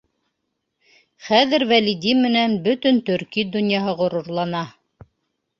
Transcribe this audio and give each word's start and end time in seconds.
Хәҙер 1.27 1.65
Вәлиди 1.73 2.15
менән 2.21 2.57
бөтөн 2.69 2.97
төрки 3.11 3.47
донъяһы 3.57 3.95
ғорурлана. 4.01 4.65